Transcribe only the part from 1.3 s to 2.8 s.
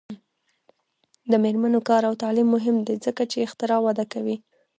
د میرمنو کار او تعلیم مهم